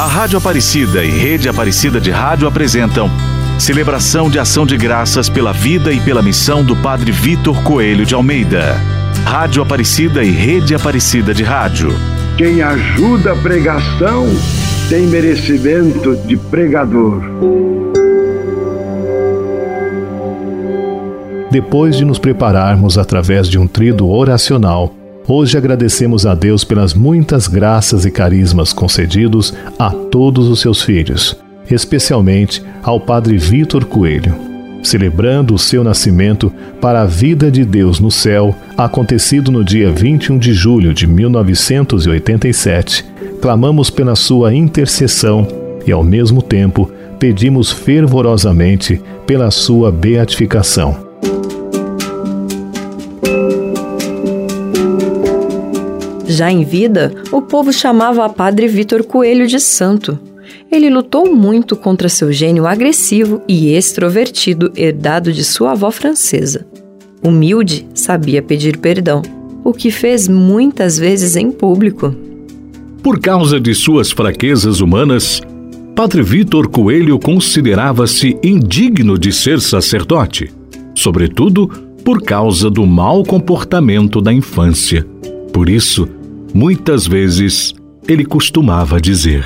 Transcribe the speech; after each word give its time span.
A 0.00 0.06
Rádio 0.06 0.38
Aparecida 0.38 1.04
e 1.04 1.10
Rede 1.10 1.46
Aparecida 1.46 2.00
de 2.00 2.10
Rádio 2.10 2.48
apresentam 2.48 3.10
Celebração 3.58 4.30
de 4.30 4.38
Ação 4.38 4.64
de 4.64 4.74
Graças 4.74 5.28
pela 5.28 5.52
vida 5.52 5.92
e 5.92 6.00
pela 6.00 6.22
missão 6.22 6.64
do 6.64 6.74
Padre 6.74 7.12
Vitor 7.12 7.62
Coelho 7.62 8.06
de 8.06 8.14
Almeida. 8.14 8.80
Rádio 9.26 9.62
Aparecida 9.62 10.24
e 10.24 10.30
Rede 10.30 10.74
Aparecida 10.74 11.34
de 11.34 11.42
Rádio. 11.42 11.90
Quem 12.38 12.62
ajuda 12.62 13.32
a 13.32 13.36
pregação 13.36 14.24
tem 14.88 15.06
merecimento 15.06 16.16
de 16.16 16.34
pregador. 16.34 17.20
Depois 21.50 21.94
de 21.94 22.06
nos 22.06 22.18
prepararmos 22.18 22.96
através 22.96 23.46
de 23.46 23.58
um 23.58 23.66
trido 23.66 24.08
oracional, 24.08 24.94
hoje 25.30 25.56
agradecemos 25.56 26.26
a 26.26 26.34
Deus 26.34 26.64
pelas 26.64 26.92
muitas 26.94 27.46
graças 27.46 28.04
e 28.04 28.10
carismas 28.10 28.72
concedidos 28.72 29.54
a 29.78 29.90
todos 29.90 30.48
os 30.48 30.60
seus 30.60 30.82
filhos, 30.82 31.36
especialmente 31.70 32.62
ao 32.82 32.98
Padre 32.98 33.38
Vitor 33.38 33.84
Coelho. 33.84 34.34
Celebrando 34.82 35.54
o 35.54 35.58
seu 35.58 35.84
nascimento 35.84 36.52
para 36.80 37.02
a 37.02 37.06
vida 37.06 37.50
de 37.50 37.64
Deus 37.64 38.00
no 38.00 38.10
céu, 38.10 38.56
acontecido 38.76 39.52
no 39.52 39.62
dia 39.62 39.92
21 39.92 40.38
de 40.38 40.54
julho 40.54 40.94
de 40.94 41.06
1987, 41.06 43.04
clamamos 43.42 43.90
pela 43.90 44.16
sua 44.16 44.54
intercessão 44.54 45.46
e, 45.86 45.92
ao 45.92 46.02
mesmo 46.02 46.40
tempo, 46.40 46.90
pedimos 47.18 47.70
fervorosamente 47.70 49.00
pela 49.26 49.50
sua 49.50 49.92
beatificação. 49.92 51.09
Já 56.40 56.50
em 56.50 56.64
vida, 56.64 57.12
o 57.30 57.42
povo 57.42 57.70
chamava 57.70 58.24
a 58.24 58.28
Padre 58.30 58.66
Vitor 58.66 59.04
Coelho 59.04 59.46
de 59.46 59.60
santo. 59.60 60.18
Ele 60.72 60.88
lutou 60.88 61.36
muito 61.36 61.76
contra 61.76 62.08
seu 62.08 62.32
gênio 62.32 62.66
agressivo 62.66 63.42
e 63.46 63.74
extrovertido 63.74 64.72
herdado 64.74 65.34
de 65.34 65.44
sua 65.44 65.72
avó 65.72 65.90
francesa. 65.90 66.66
Humilde, 67.22 67.86
sabia 67.92 68.40
pedir 68.40 68.78
perdão, 68.78 69.20
o 69.62 69.74
que 69.74 69.90
fez 69.90 70.28
muitas 70.28 70.98
vezes 70.98 71.36
em 71.36 71.50
público. 71.50 72.16
Por 73.02 73.20
causa 73.20 73.60
de 73.60 73.74
suas 73.74 74.10
fraquezas 74.10 74.80
humanas, 74.80 75.42
Padre 75.94 76.22
Vitor 76.22 76.68
Coelho 76.68 77.18
considerava-se 77.18 78.34
indigno 78.42 79.18
de 79.18 79.30
ser 79.30 79.60
sacerdote, 79.60 80.50
sobretudo 80.94 81.68
por 82.02 82.22
causa 82.22 82.70
do 82.70 82.86
mau 82.86 83.22
comportamento 83.24 84.22
da 84.22 84.32
infância. 84.32 85.06
Por 85.52 85.68
isso, 85.68 86.08
muitas 86.52 87.06
vezes 87.06 87.74
ele 88.06 88.24
costumava 88.24 89.00
dizer: 89.00 89.44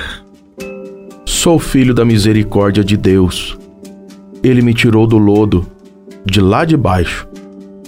Sou 1.25 1.59
filho 1.59 1.93
da 1.93 2.05
misericórdia 2.05 2.83
de 2.83 2.97
Deus. 2.97 3.57
Ele 4.43 4.61
me 4.61 4.73
tirou 4.73 5.07
do 5.07 5.17
lodo, 5.17 5.65
de 6.25 6.39
lá 6.39 6.65
de 6.65 6.77
baixo, 6.77 7.27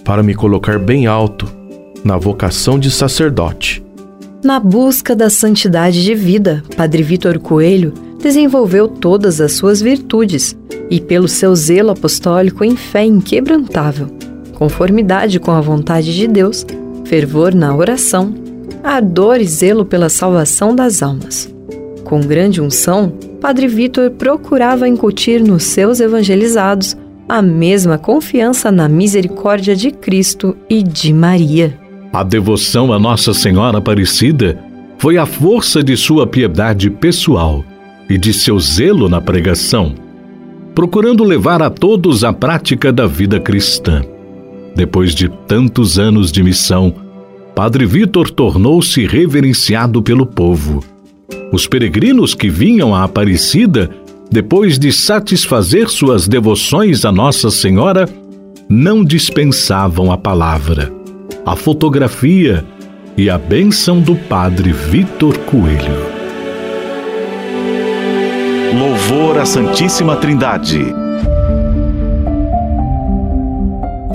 para 0.04 0.24
me 0.24 0.34
colocar 0.34 0.80
bem 0.80 1.06
alto 1.06 1.48
na 2.04 2.18
vocação 2.18 2.80
de 2.80 2.90
sacerdote. 2.90 3.84
Na 4.44 4.60
busca 4.60 5.16
da 5.16 5.30
santidade 5.30 6.04
de 6.04 6.14
vida, 6.16 6.64
Padre 6.76 7.04
Vitor 7.04 7.40
Coelho 7.40 7.94
desenvolveu 8.22 8.88
todas 8.88 9.42
as 9.42 9.54
suas 9.54 9.82
virtudes 9.82 10.58
e, 10.90 11.00
pelo 11.00 11.28
seu 11.28 11.56
zelo 11.56 11.92
apostólico 11.92 12.64
em 12.64 12.76
fé 12.76 13.04
inquebrantável, 13.04 14.08
conformidade 14.54 15.40
com 15.40 15.52
a 15.52 15.62
vontade 15.62 16.16
de 16.16 16.28
Deus, 16.28 16.66
fervor 17.06 17.54
na 17.54 17.76
oração, 17.76 18.34
ardor 18.88 19.42
e 19.42 19.46
zelo 19.46 19.84
pela 19.84 20.08
salvação 20.08 20.74
das 20.74 21.04
almas. 21.04 21.54
Com 22.06 22.22
grande 22.22 22.62
unção, 22.62 23.12
Padre 23.42 23.68
Vitor 23.68 24.12
procurava 24.12 24.88
incutir 24.88 25.44
nos 25.44 25.64
seus 25.64 26.00
evangelizados 26.00 26.96
a 27.28 27.42
mesma 27.42 27.98
confiança 27.98 28.72
na 28.72 28.88
misericórdia 28.88 29.76
de 29.76 29.92
Cristo 29.92 30.56
e 30.70 30.82
de 30.82 31.12
Maria. 31.12 31.78
A 32.14 32.24
devoção 32.24 32.94
a 32.94 32.98
Nossa 32.98 33.34
Senhora 33.34 33.80
Aparecida 33.80 34.58
foi 34.98 35.18
a 35.18 35.26
força 35.26 35.84
de 35.84 35.98
sua 35.98 36.26
piedade 36.26 36.90
pessoal 36.90 37.66
e 38.10 38.18
de 38.18 38.34
seu 38.34 38.58
zelo 38.58 39.10
na 39.10 39.20
pregação, 39.20 39.94
procurando 40.74 41.26
levar 41.26 41.62
a 41.62 41.70
todos 41.70 42.24
a 42.24 42.32
prática 42.32 42.94
da 42.94 43.06
vida 43.06 43.38
cristã. 43.38 44.02
Depois 44.74 45.14
de 45.14 45.28
tantos 45.46 46.00
anos 46.00 46.32
de 46.32 46.42
missão, 46.42 46.94
Padre 47.58 47.88
Vitor 47.88 48.30
tornou-se 48.30 49.04
reverenciado 49.08 50.04
pelo 50.04 50.28
povo. 50.28 50.84
Os 51.52 51.66
peregrinos 51.66 52.36
que 52.36 52.52
vinham 52.52 52.94
à 52.94 53.04
Aparecida, 53.04 53.90
depois 54.30 54.78
de 54.78 54.92
satisfazer 54.92 55.90
suas 55.90 56.28
devoções 56.28 57.04
a 57.04 57.12
Nossa 57.12 57.50
Senhora, 57.50 58.08
não 58.70 59.04
dispensavam 59.04 60.12
a 60.12 60.18
palavra 60.20 60.96
a 61.44 61.56
fotografia 61.56 62.64
e 63.18 63.28
a 63.28 63.40
bênção 63.40 64.02
do 64.02 64.16
Padre 64.16 64.72
Vitor 64.74 65.36
Coelho. 65.40 65.96
Louvor 68.78 69.40
à 69.40 69.46
Santíssima 69.46 70.18
Trindade. 70.18 71.07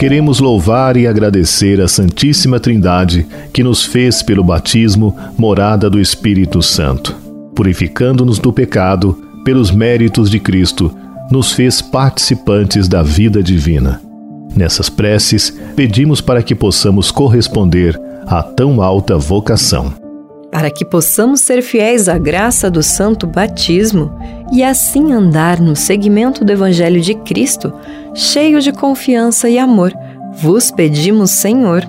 Queremos 0.02 0.40
louvar 0.40 0.96
e 0.96 1.06
agradecer 1.06 1.80
a 1.80 1.86
Santíssima 1.86 2.58
Trindade 2.58 3.24
que 3.52 3.62
nos 3.62 3.84
fez 3.84 4.20
pelo 4.20 4.42
batismo 4.42 5.16
morada 5.38 5.88
do 5.88 6.00
Espírito 6.00 6.60
Santo, 6.60 7.14
purificando-nos 7.54 8.40
do 8.40 8.52
pecado 8.52 9.16
pelos 9.44 9.70
méritos 9.70 10.28
de 10.28 10.40
Cristo, 10.40 10.92
nos 11.30 11.52
fez 11.52 11.80
participantes 11.80 12.88
da 12.88 13.00
vida 13.00 13.40
divina 13.40 14.00
Nessas 14.56 14.90
preces, 14.90 15.56
pedimos 15.76 16.20
para 16.20 16.42
que 16.42 16.56
possamos 16.56 17.12
corresponder 17.12 17.96
a 18.26 18.42
tão 18.42 18.82
alta 18.82 19.16
vocação. 19.16 19.94
Para 20.50 20.68
que 20.68 20.84
possamos 20.84 21.42
ser 21.42 21.62
fiéis 21.62 22.08
à 22.08 22.18
graça 22.18 22.68
do 22.68 22.82
santo 22.82 23.24
batismo 23.24 24.10
e 24.52 24.62
assim 24.62 25.12
andar 25.12 25.58
no 25.58 25.74
seguimento 25.74 26.44
do 26.44 26.52
Evangelho 26.52 27.00
de 27.00 27.14
Cristo, 27.14 27.72
cheio 28.14 28.60
de 28.60 28.70
confiança 28.70 29.48
e 29.48 29.58
amor, 29.58 29.94
vos 30.34 30.70
pedimos, 30.70 31.30
Senhor. 31.30 31.82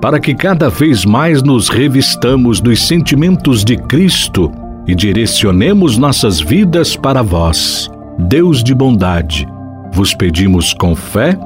Para 0.00 0.18
que 0.18 0.34
cada 0.34 0.70
vez 0.70 1.04
mais 1.04 1.42
nos 1.42 1.68
revistamos 1.68 2.58
dos 2.58 2.88
sentimentos 2.88 3.62
de 3.62 3.76
Cristo 3.76 4.50
e 4.86 4.94
direcionemos 4.94 5.98
nossas 5.98 6.40
vidas 6.40 6.96
para 6.96 7.20
vós, 7.20 7.90
Deus 8.18 8.64
de 8.64 8.74
bondade, 8.74 9.46
vos 9.92 10.14
pedimos 10.14 10.72
com 10.72 10.96
fé 10.96 11.38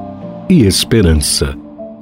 e 0.49 0.65
esperança. 0.65 1.53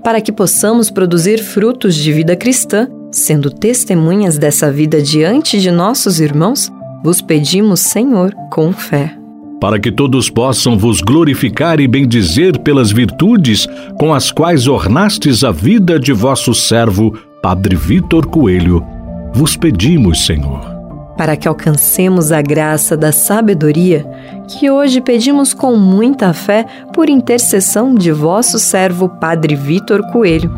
Para 0.04 0.22
que 0.22 0.32
possamos 0.32 0.92
produzir 0.92 1.40
frutos 1.40 1.96
de 1.96 2.14
vida 2.14 2.36
cristã, 2.36 2.88
sendo 3.12 3.50
testemunhas 3.50 4.38
dessa 4.38 4.72
vida 4.72 5.02
diante 5.02 5.60
de 5.60 5.72
nossos 5.72 6.20
irmãos, 6.20 6.72
vos 7.04 7.22
pedimos, 7.22 7.80
Senhor, 7.80 8.34
com 8.52 8.72
fé. 8.72 9.16
Para 9.60 9.80
que 9.80 9.92
todos 9.92 10.30
possam 10.30 10.78
vos 10.78 11.02
glorificar 11.02 11.80
e 11.80 11.88
bendizer 11.88 12.58
pelas 12.60 12.92
virtudes 12.92 13.68
com 13.98 14.14
as 14.14 14.32
quais 14.32 14.68
ornastes 14.68 15.44
a 15.44 15.52
vida 15.52 16.00
de 16.00 16.14
vosso 16.14 16.54
servo, 16.54 17.18
Padre 17.42 17.76
Vitor 17.76 18.26
Coelho, 18.28 18.86
vos 19.34 19.58
pedimos, 19.58 20.26
Senhor 20.26 20.80
para 21.20 21.36
que 21.36 21.50
alcancemos 21.50 22.32
a 22.32 22.42
graça 22.42 22.96
da 22.96 23.12
sabedoria, 23.12 24.10
que 24.48 24.72
hoje 24.72 25.02
pedimos 25.02 25.54
com 25.54 25.76
muita 25.76 26.32
fé 26.32 26.66
por 26.94 27.10
intercessão 27.10 27.94
de 27.94 28.10
vosso 28.10 28.58
servo 28.58 29.10
Padre 29.10 29.54
Vitor 29.54 30.02
Coelho, 30.14 30.50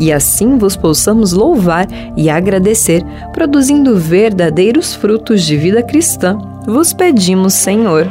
e 0.00 0.12
assim 0.12 0.56
vos 0.56 0.76
possamos 0.76 1.32
louvar 1.32 1.86
e 2.16 2.28
agradecer, 2.30 3.04
produzindo 3.32 3.96
verdadeiros 3.96 4.94
frutos 4.94 5.42
de 5.42 5.56
vida 5.56 5.82
cristã. 5.82 6.38
Vos 6.66 6.92
pedimos, 6.92 7.52
Senhor. 7.54 8.08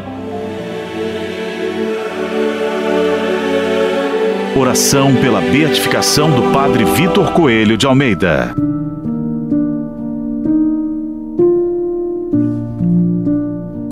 Oração 4.58 5.16
pela 5.16 5.42
beatificação 5.42 6.30
do 6.30 6.54
Padre 6.54 6.86
Vitor 6.86 7.31
Coelho 7.31 7.78
de 7.78 7.86
Almeida. 7.86 8.54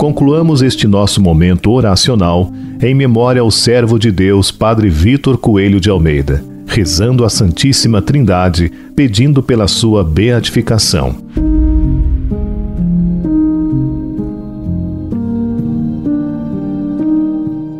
concluamos 0.08 0.62
este 0.62 0.86
nosso 0.86 1.20
momento 1.20 1.70
oracional 1.70 2.50
em 2.80 2.94
memória 2.94 3.42
ao 3.42 3.50
servo 3.50 3.98
de 3.98 4.10
Deus, 4.10 4.50
Padre 4.50 4.88
Vitor 4.88 5.36
Coelho 5.36 5.78
de 5.78 5.90
Almeida, 5.90 6.42
rezando 6.78 7.24
a 7.24 7.28
Santíssima 7.28 8.00
Trindade, 8.00 8.70
pedindo 8.94 9.42
pela 9.42 9.66
sua 9.66 10.04
beatificação. 10.04 11.16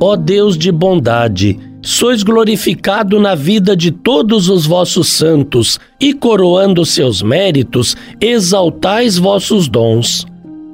Ó 0.01 0.17
Deus 0.17 0.59
de 0.59 0.73
bondade, 0.73 1.61
sois 1.81 2.25
glorificado 2.25 3.21
na 3.21 3.37
vida 3.37 3.77
de 3.77 3.93
todos 3.93 4.49
os 4.49 4.67
vossos 4.67 5.07
santos 5.07 5.79
e, 6.01 6.13
coroando 6.13 6.85
seus 6.85 7.23
méritos, 7.23 7.97
exaltais 8.21 9.17
vossos 9.17 9.69
dons 9.69 10.27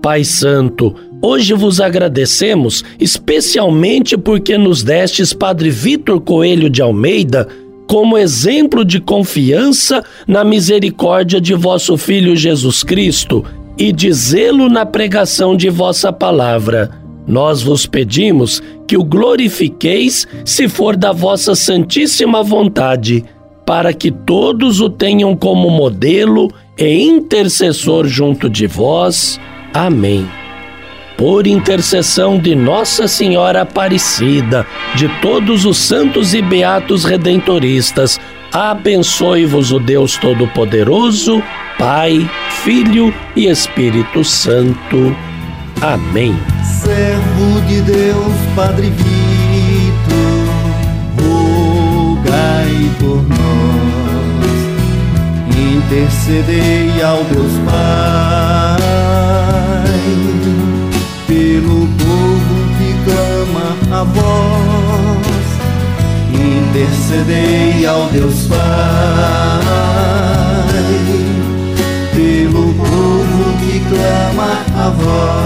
Pai 0.05 0.23
Santo, 0.23 0.95
hoje 1.23 1.55
vos 1.55 1.81
agradecemos 1.81 2.85
especialmente 3.01 4.19
porque 4.19 4.59
nos 4.59 4.83
destes 4.83 5.33
Padre 5.33 5.71
Vitor 5.71 6.21
Coelho 6.21 6.69
de 6.69 6.83
Almeida 6.83 7.49
como 7.87 8.19
exemplo 8.19 8.85
de 8.85 9.01
confiança 9.01 10.03
na 10.27 10.45
misericórdia 10.45 11.41
de 11.41 11.55
vosso 11.55 11.97
Filho 11.97 12.35
Jesus 12.37 12.83
Cristo 12.83 13.45
e 13.79 13.93
de 13.93 14.13
zelo 14.13 14.69
na 14.69 14.87
pregação 14.87 15.57
de 15.57 15.69
vossa 15.69 16.13
palavra. 16.13 16.91
Nós 17.27 17.63
vos 17.63 17.87
pedimos 17.87 18.63
que 18.87 18.97
o 18.97 19.05
glorifiqueis, 19.05 20.27
se 20.45 20.69
for 20.69 20.97
da 20.97 21.13
vossa 21.13 21.55
santíssima 21.55 22.43
vontade, 22.43 23.25
para 23.65 23.93
que 23.93 24.11
todos 24.11 24.81
o 24.81 24.91
tenham 24.91 25.35
como 25.35 25.71
modelo 25.71 26.51
e 26.79 27.03
intercessor 27.03 28.07
junto 28.07 28.49
de 28.51 28.67
vós. 28.67 29.41
Amém. 29.73 30.44
Por 31.17 31.47
intercessão 31.47 32.39
de 32.39 32.55
Nossa 32.55 33.07
Senhora 33.07 33.63
Aparecida, 33.63 34.67
de 34.95 35.09
todos 35.21 35.65
os 35.65 35.79
santos 35.79 36.35
e 36.35 36.43
beatos 36.43 37.05
redentoristas, 37.05 38.21
abençoe-vos 38.53 39.73
o 39.73 39.79
Deus 39.79 40.17
Todo-Poderoso, 40.17 41.43
Pai, 41.79 42.29
Filho 42.65 43.15
e 43.37 43.47
Espírito 43.47 44.25
Santo. 44.25 45.17
Amém. 45.81 46.37
Servo 46.63 47.61
de 47.67 47.81
Deus, 47.83 48.33
Padre 48.57 48.91
Vito, 48.91 50.15
rogai 51.23 52.91
por 52.99 53.23
nós, 53.29 53.39
intercedei 55.57 57.03
ao 57.03 57.23
Deus 57.25 57.53
Pai, 57.67 58.83
voz, 64.05 65.47
intercedei 66.33 67.87
ao 67.87 68.07
Deus 68.09 68.47
Pai, 68.47 68.59
pelo 72.15 72.75
povo 72.75 73.59
que 73.61 73.81
clama 73.89 74.65
a 74.77 74.91
voz. 74.91 75.45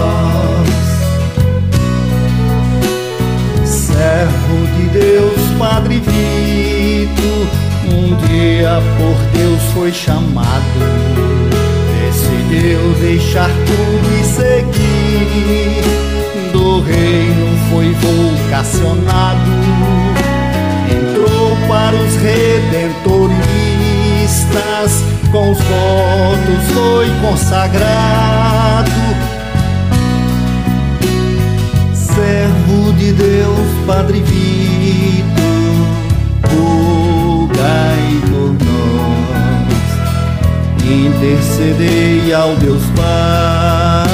servo 3.99 4.65
de 4.77 4.85
Deus, 4.97 5.41
Padre 5.57 5.99
Vito, 5.99 7.31
um 7.93 8.15
dia 8.27 8.81
por 8.97 9.17
Deus 9.37 9.61
foi 9.73 9.91
chamado, 9.91 10.63
decidiu 11.99 12.93
deixar 13.01 13.49
tudo 13.49 14.07
e 14.17 14.23
seguir. 14.23 15.98
Com 25.31 25.51
os 25.51 25.57
votos 25.59 26.71
foi 26.73 27.09
consagrado. 27.21 28.89
Servo 31.93 32.93
de 32.93 33.13
Deus, 33.13 33.67
Padre 33.85 34.21
Vito, 34.21 35.41
rogai 36.47 38.21
por 38.29 38.53
nós, 38.65 39.89
intercedei 40.83 42.33
ao 42.33 42.55
Deus 42.55 42.83
Pai, 42.95 44.07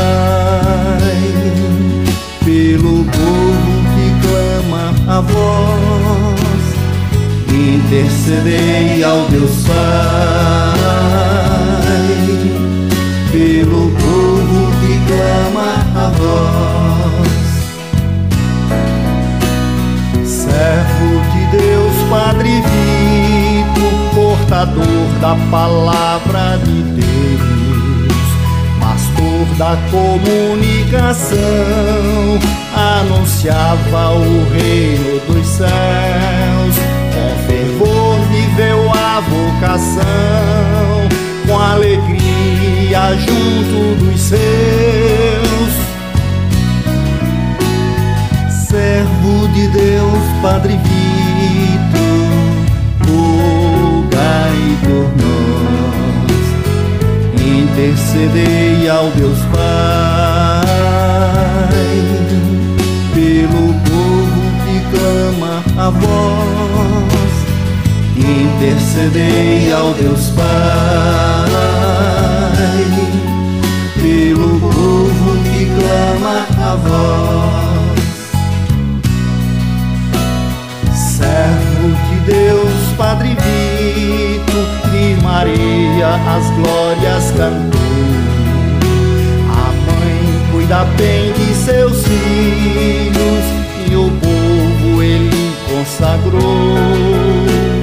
pelo 2.44 3.06
povo 3.06 3.84
que 3.96 4.08
clama 4.28 4.94
a 5.08 5.22
voz, 5.22 6.55
intercedei 7.56 9.04
ao 9.04 9.26
Deus 9.30 9.66
Pai, 9.66 9.76
pelo 13.32 13.92
povo 13.92 14.72
que 14.82 14.94
clama 15.08 15.72
a 15.96 16.10
voz. 16.10 16.46
servo 20.56 21.10
de 21.34 21.42
Deus, 21.58 21.96
Padre 22.10 22.62
Vito, 22.62 23.88
portador 24.14 25.08
da 25.20 25.36
palavra 25.52 26.58
de 26.64 26.82
Deus, 26.94 28.26
pastor 28.80 29.46
da 29.58 29.78
comunicação, 29.92 31.38
anunciava 32.76 34.12
o 34.12 34.46
reino 34.54 35.20
dos 35.28 35.48
céus, 35.48 36.76
vocação, 39.76 41.10
com 41.48 41.60
alegria 41.60 43.16
junto 43.18 43.96
dos 44.00 44.20
seus. 44.22 44.36
Servo 48.68 49.48
de 49.50 49.68
Deus, 49.70 50.24
Padre 50.42 50.78
Vito, 50.78 52.08
rogai 53.10 54.78
por 54.84 55.08
nós, 55.22 56.46
intercedei 57.42 58.90
ao 58.90 59.10
Deus 59.12 59.40
Pai, 59.54 60.66
pelo 63.14 63.74
povo 63.84 64.42
que 64.66 64.78
clama 64.92 65.64
a 65.78 65.90
voz, 65.90 66.75
intercedei 68.56 69.72
ao 69.74 69.94
Deus 69.94 70.30
Pai, 70.30 70.46
pelo 74.02 74.60
povo 74.60 75.38
que 75.44 75.66
clama 75.66 76.48
a 76.62 76.76
voz. 76.76 77.66
servo 80.96 81.88
de 82.10 82.18
Deus, 82.32 82.94
Padre 82.98 83.30
Vito, 83.30 84.60
de 84.92 85.06
Maria 85.22 86.16
as 86.16 86.50
glórias 86.56 87.32
cantou. 87.32 87.82
A 89.52 89.54
mãe 89.86 90.22
cuida 90.52 90.86
bem 90.98 91.34
de 91.34 91.54
seus 91.54 92.04
filhos 92.04 93.46
e 93.92 93.94
o 93.96 94.10
povo 94.22 95.04
ele 95.04 95.54
consagrou. 95.70 97.75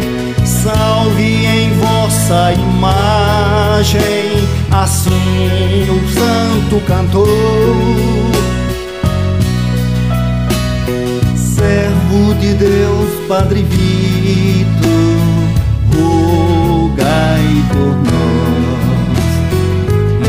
Salve 1.03 1.47
em 1.47 1.69
vossa 1.79 2.53
imagem, 2.53 3.99
assim 4.71 5.89
o 5.91 5.99
santo 6.09 6.81
cantou 6.87 7.27
servo 11.35 12.35
de 12.35 12.55
Deus, 12.55 13.11
Padre 13.27 13.65
Vito, 13.65 14.95
rogai 15.93 17.65
por 17.73 17.97
nós, 18.13 19.27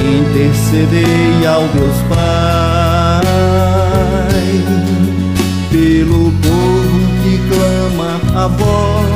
intercedei 0.03 1.45
ao 1.45 1.67
Deus 1.67 1.97
Pai, 2.09 3.21
pelo 5.69 6.31
povo 6.41 6.99
que 7.21 7.37
clama 7.47 8.11
a 8.33 8.47
voz, 8.47 9.12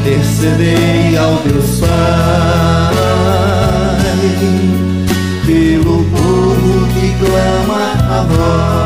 intercedei 0.00 1.16
ao 1.18 1.34
Deus 1.40 1.80
Pai, 1.80 1.90
pelo 5.46 6.04
povo 6.04 6.88
que 6.94 7.14
clama 7.18 7.92
a 8.08 8.22
voz. 8.22 8.80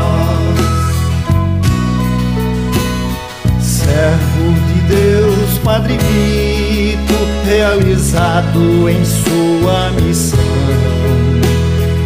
servo 3.61 4.45
de 4.67 4.79
Deus, 4.93 5.57
Padre 5.63 5.97
Vito, 5.97 7.17
realizado 7.45 8.89
em 8.89 9.05
sua 9.05 9.91
missão. 10.01 10.39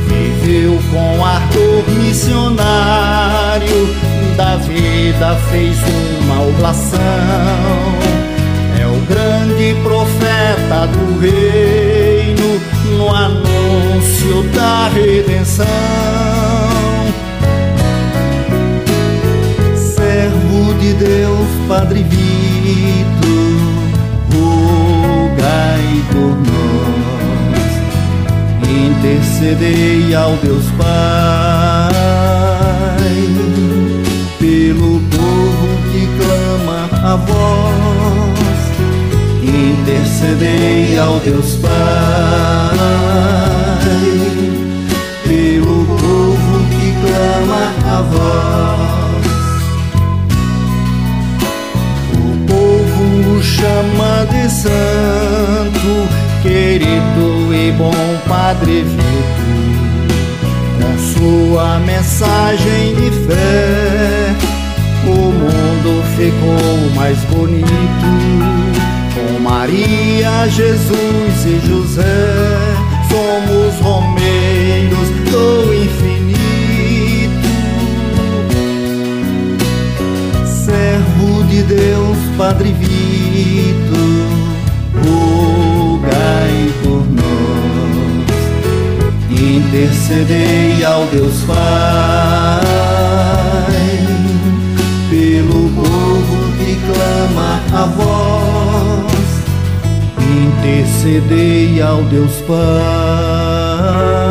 Viveu 0.07 0.79
com 0.91 1.25
ardor 1.25 1.83
missionário, 1.97 3.89
da 4.37 4.55
vida 4.57 5.35
fez 5.49 5.77
uma 6.21 6.41
oblação. 6.47 8.08
Grande 9.59 9.75
profeta 9.81 10.87
do 10.87 11.19
reino, 11.19 12.61
no 12.97 13.13
anúncio 13.13 14.43
da 14.55 14.87
redenção 14.87 15.65
servo 19.75 20.73
de 20.75 20.93
Deus, 20.93 21.49
Padre 21.67 22.03
Vito, 22.03 23.35
rogai 24.31 26.05
por 26.13 26.37
nós, 26.47 27.67
intercedei 28.63 30.15
ao 30.15 30.37
Deus 30.37 30.63
Pai 30.77 31.91
pelo 34.39 35.01
povo 35.01 35.67
que 35.91 36.07
clama 36.17 36.89
a 37.03 37.15
voz. 37.17 37.88
Intercedei 40.19 40.99
ao 40.99 41.17
Deus 41.19 41.55
Pai 41.55 41.71
pelo 45.25 45.85
povo 45.85 46.59
que 46.71 46.93
clama 46.99 47.71
a 47.87 48.01
voz. 48.01 49.23
O 52.17 52.19
povo 52.47 53.41
chama 53.41 54.25
de 54.25 54.49
santo, 54.51 56.09
querido 56.41 57.53
e 57.53 57.71
bom 57.77 58.19
Padre 58.27 58.83
Vitor 58.83 59.09
sua 61.17 61.79
mensagem 61.79 62.93
de 62.95 63.09
fé, 63.25 64.35
o 65.05 65.31
mundo 65.31 66.03
ficou 66.17 66.95
mais 66.95 67.17
bonito. 67.25 68.68
Maria, 69.39 70.47
Jesus 70.49 71.45
e 71.45 71.59
José, 71.67 72.03
somos 73.09 73.79
romeiros 73.81 75.09
do 75.31 75.73
infinito. 75.73 76.39
Servo 80.65 81.43
de 81.45 81.63
Deus, 81.63 82.17
Padre 82.37 82.73
Vitor, 82.73 84.27
rogai 85.03 86.73
por 86.83 87.09
intercedei 89.69 90.83
ao 90.83 91.05
Deus 91.07 91.41
Pai 91.41 92.61
pelo 95.09 95.69
povo 95.69 96.51
que 96.57 96.75
clama 96.75 97.61
a 97.73 97.85
voz. 97.85 98.18
Intercedei 100.99 101.81
ao 101.81 102.03
Deus 102.03 102.41
Pai 102.41 104.28